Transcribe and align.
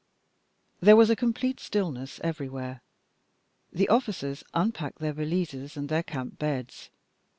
There 0.79 0.95
was 0.95 1.11
a 1.11 1.15
complete 1.15 1.59
stillness 1.59 2.19
everywhere. 2.23 2.81
The 3.71 3.87
officers 3.87 4.43
unpacked 4.51 4.97
their 4.97 5.13
valises 5.13 5.77
and 5.77 5.89
their 5.89 6.01
camp 6.01 6.39
beds. 6.39 6.89